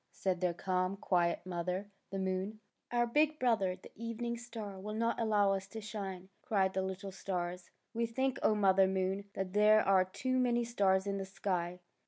''said 0.23 0.41
their 0.41 0.51
calm, 0.55 0.97
quiet 0.97 1.45
mother, 1.45 1.91
the 2.09 2.17
moon. 2.17 2.59
Our 2.91 3.05
big 3.05 3.37
brother, 3.37 3.75
the 3.75 3.91
evening 3.93 4.35
star, 4.35 4.79
will 4.79 4.95
not 4.95 5.19
allow 5.21 5.53
us 5.53 5.67
to 5.67 5.79
shine!" 5.79 6.29
cried 6.47 6.73
the 6.73 6.81
little 6.81 7.11
stars.'' 7.11 7.69
We 7.93 8.07
think, 8.07 8.39
O 8.41 8.55
Mother 8.55 8.87
Moon, 8.87 9.25
that 9.35 9.53
there 9.53 9.81
are 9.87 10.03
too 10.05 10.39
many 10.39 10.63
stars 10.63 11.05
in 11.05 11.19
the 11.19 11.25
sky." 11.25 11.81